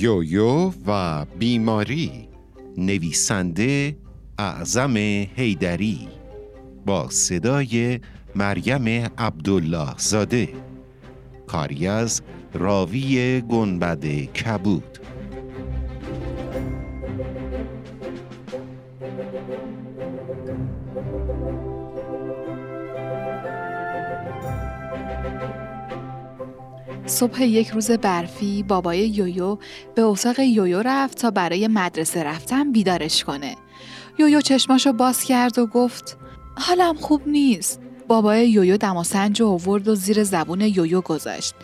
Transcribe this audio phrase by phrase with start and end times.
[0.00, 2.28] یویو و بیماری
[2.78, 3.96] نویسنده
[4.38, 4.96] اعظم
[5.36, 6.08] هیدری
[6.86, 8.00] با صدای
[8.34, 10.48] مریم عبدالله زاده
[11.46, 12.22] کاری از
[12.54, 14.98] راوی گنبد کبود.
[27.06, 29.58] صبح یک روز برفی بابای یویو
[29.94, 33.56] به اتاق یویو رفت تا برای مدرسه رفتن بیدارش کنه.
[34.18, 36.16] یویو چشماشو باز کرد و گفت
[36.56, 37.80] حالم خوب نیست.
[38.08, 41.54] بابای یویو دماسنج و آورد و زیر زبون یویو گذاشت.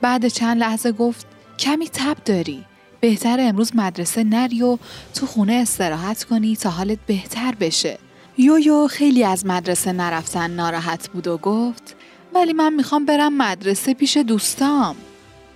[0.00, 1.26] بعد چند لحظه گفت
[1.58, 2.64] کمی تب داری.
[3.00, 4.78] بهتر امروز مدرسه نری و
[5.14, 7.98] تو خونه استراحت کنی تا حالت بهتر بشه.
[8.38, 11.96] یویو خیلی از مدرسه نرفتن ناراحت بود و گفت
[12.34, 14.96] ولی من می‌خوام برم مدرسه پیش دوستام.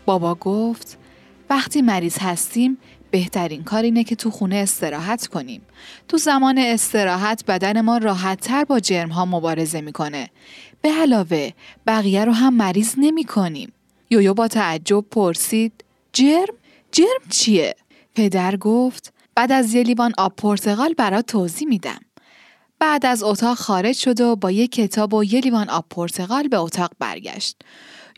[0.06, 0.98] بابا گفت
[1.50, 2.78] وقتی مریض هستیم
[3.10, 5.62] بهترین کار اینه که تو خونه استراحت کنیم.
[6.08, 10.30] تو زمان استراحت بدن ما راحت تر با جرم ها مبارزه می‌کنه.
[10.82, 11.50] به علاوه
[11.86, 13.72] بقیه رو هم مریض نمی کنیم.
[14.10, 16.54] یویو با تعجب پرسید جرم؟
[16.92, 17.74] جرم چیه؟
[18.14, 22.00] پدر گفت بعد از یه لیوان آب پرتقال برات توضیح میدم.
[22.80, 26.56] بعد از اتاق خارج شد و با یک کتاب و یه لیوان آب پرتقال به
[26.56, 27.56] اتاق برگشت.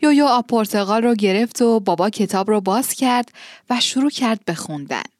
[0.03, 3.31] یویو آب پرتقال رو گرفت و بابا کتاب رو باز کرد
[3.69, 5.10] و شروع کرد به خوندن.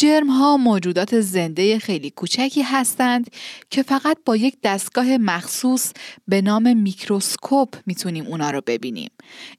[0.00, 3.30] جرم ها موجودات زنده خیلی کوچکی هستند
[3.70, 5.92] که فقط با یک دستگاه مخصوص
[6.28, 9.10] به نام میکروسکوپ می‌تونیم اونا رو ببینیم.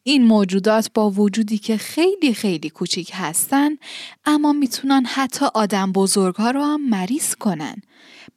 [0.04, 3.78] این موجودات با وجودی که خیلی خیلی کوچیک هستند
[4.26, 7.76] اما می‌تونن حتی آدم بزرگ ها رو هم مریض کنن.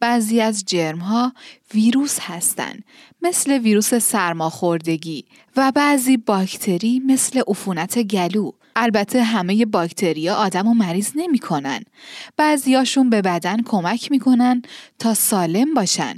[0.01, 1.33] بعضی از جرم ها
[1.75, 2.85] ویروس هستند
[3.25, 5.25] مثل ویروس سرماخوردگی
[5.57, 11.85] و بعضی باکتری مثل عفونت گلو البته همه باکتریا آدم و مریض نمی کنن.
[12.37, 14.63] بعضیاشون به بدن کمک می‌کنن
[14.99, 16.15] تا سالم باشن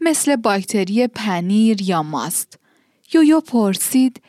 [0.00, 2.58] مثل باکتری پنیر یا ماست.
[3.12, 4.22] یویو پرسید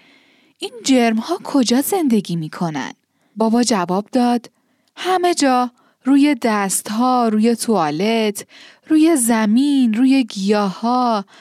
[0.59, 2.93] این جرم ها کجا زندگی می‌کنن؟
[3.35, 4.49] بابا جواب داد
[4.95, 5.71] همه جا
[6.09, 8.45] روی دست ها، روی توالت،
[8.87, 10.79] روی زمین، روی گیاه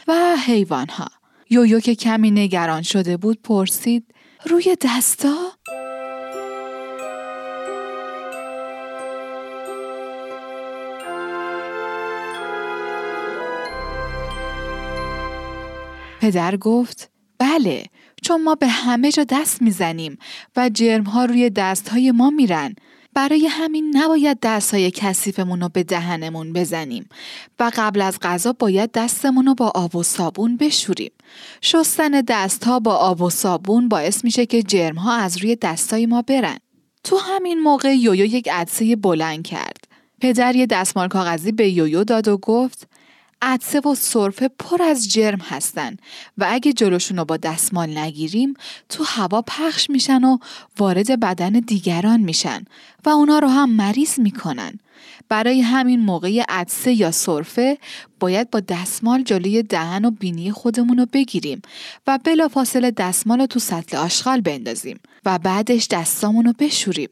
[0.09, 1.09] و حیوان ها.
[1.51, 4.15] یویو که کمی نگران شده بود پرسید
[4.47, 5.35] روی دستا؟
[16.21, 17.85] پدر گفت بله
[18.23, 20.19] چون ما به همه جا دست می‌زنیم
[20.57, 22.75] و جرم ها روی دست های ما میرن
[23.19, 27.09] برای همین نباید دست های کثیفمون رو به دهنمون بزنیم
[27.61, 31.11] و قبل از غذا باید دستمون رو با آب و صابون بشوریم.
[31.61, 36.07] شستن دست ها با آب و صابون باعث میشه که جرم ها از روی دستای
[36.07, 36.59] ما برن.
[37.05, 39.85] تو همین موقع یویو یک عدسه بلند کرد.
[40.21, 42.89] پدر یه دستمال کاغذی به یویو داد و گفت
[43.43, 45.97] عدسه و سرفه پر از جرم هستن
[46.39, 48.55] و اگه جلوشون رو با دستمال نگیریم
[48.89, 50.39] تو هوا پخش میشن و
[50.79, 52.65] وارد بدن دیگران میشن
[53.05, 54.79] و اونا رو هم مریض می‌کنن.
[55.29, 57.79] برای همین موقع عدسه یا سرفه
[58.21, 61.63] باید با دستمال جلوی دهن و بینی خودمون رو بگیریم
[62.07, 67.09] و بلافاصله دستمال رو تو سطل آشغال بندازیم و بعدش دستامون رو بشوریم.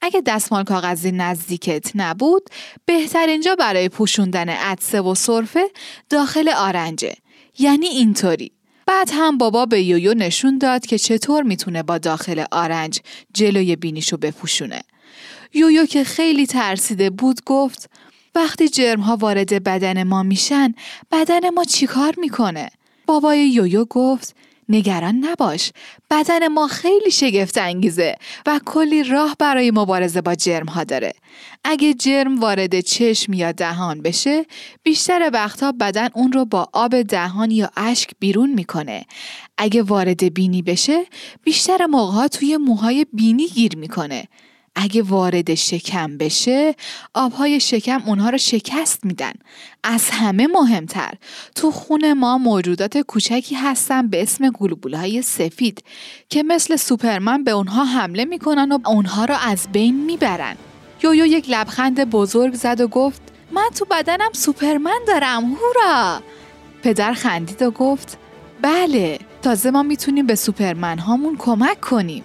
[0.00, 2.42] اگه دستمال کاغذی نزدیکت نبود
[2.86, 5.64] بهتر اینجا برای پوشوندن عدسه و سرفه
[6.10, 7.14] داخل آرنجه
[7.58, 8.52] یعنی اینطوری
[8.86, 13.00] بعد هم بابا به یویو نشون داد که چطور می‌تونه با داخل آرنج
[13.34, 14.82] جلوی بینیشو بپوشونه.
[15.54, 17.90] یویو که خیلی ترسیده بود گفت
[18.34, 20.74] وقتی جرم ها وارد بدن ما میشن
[21.12, 22.70] بدن ما چیکار می‌کنه؟
[23.06, 24.36] بابای یویو گفت
[24.68, 25.72] نگران نباش
[26.10, 28.14] بدن ما خیلی شگفت انگیزه
[28.46, 31.12] و کلی راه برای مبارزه با جرم ها داره.
[31.64, 34.46] اگه جرم وارد چشم یا دهان بشه
[34.82, 39.04] بیشتر وقتها بدن اون رو با آب دهان یا اشک بیرون می‌کنه.
[39.58, 41.04] اگه وارد بینی بشه
[41.44, 44.28] بیشتر موقع توی موهای بینی گیر می‌کنه.
[44.74, 46.74] اگه وارد شکم بشه
[47.14, 49.32] آبهای شکم اونها رو شکست میدن.
[49.84, 51.12] از همه مهمتر.
[51.54, 55.84] تو خون ما موجودات کوچکی هستن به اسم گلوبولهای سفید
[56.28, 60.56] که مثل سوپرمن به اونها حمله می‌کنن و اونها رو از بین می‌برن.
[61.02, 63.22] یویو یک لبخند بزرگ زد و گفت
[63.52, 66.22] من تو بدنم سوپرمن دارم هورا!
[66.82, 68.18] پدر خندید و گفت
[68.62, 72.24] بله تازه ما می‌تونیم به سوپرمن هامون کمک کنیم.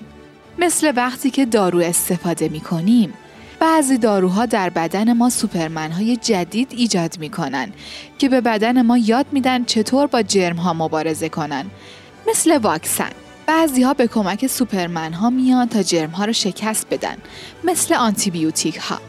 [0.60, 3.14] مثل وقتی که دارو استفاده می کنیم.
[3.60, 7.72] بعضی داروها در بدن ما سوپرمن های جدید ایجاد می کنن
[8.18, 11.66] که به بدن ما یاد میدن چطور با جرم ها مبارزه کنن.
[12.30, 13.12] مثل واکسن.
[13.48, 17.18] بعضی ها به کمک سوپرمن ها میان تا جرم ها رو شکست بدن
[17.64, 19.00] مثل آنتی بیوتیک ها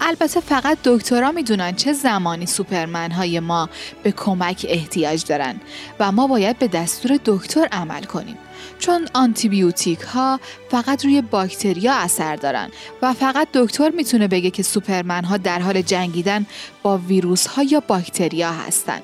[0.00, 3.68] البته فقط دکترها می‌دونن چه زمانی سوپرمن های ما
[4.02, 5.60] به کمک احتیاج دارن
[6.00, 8.38] و ما باید به دستور دکتر عمل کنیم.
[8.78, 10.40] چون آنتیبیوتیک ها
[10.70, 12.70] فقط روی باکتریا اثر دارن
[13.02, 16.46] و فقط دکتر می‌تونه بگه که سوپرمن ها در حال جنگیدن
[16.82, 19.00] با ویروس ها یا باکتریا هستن.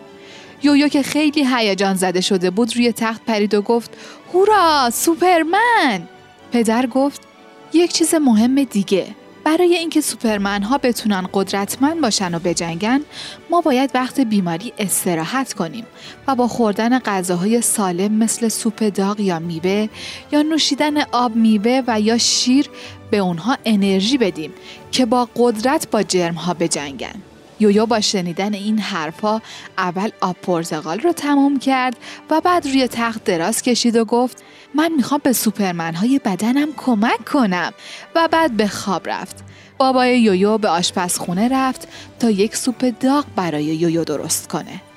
[0.63, 3.91] یویو که خیلی هیجان زده شده بود روی تخت پرید و گفت
[4.33, 6.09] هورا سوپرمن!
[6.53, 7.23] پدر گفت
[7.73, 9.07] یک چیز مهم دیگه.
[9.45, 13.01] برای اینکه سوپرمن ها بتونن قدرتمند باشن و بجنگن
[13.51, 15.87] ما باید وقت بیماری استراحت کنیم
[16.27, 19.89] و با خوردن غذاهای سالم مثل سوپ داغ یا میوه
[20.33, 22.71] یا نوشیدن آب میوه و یا شیر
[23.11, 24.53] به اونها انرژی بدیم
[24.93, 27.30] که با قدرت با جرم ها بجنگن.
[27.61, 29.43] یویو با شنیدن این حرفها
[29.79, 31.97] اول آب پرتقال رو تموم کرد
[32.31, 37.25] و بعد روی تخت دراز کشید و گفت من می‌خوام به سوپرمن های بدنم کمک
[37.25, 37.73] کنم
[38.15, 39.45] و بعد به خواب رفت.
[39.79, 44.90] بابای یویو به آشپزخونه رفت تا یک سوپ داغ برای یویو درست کنه.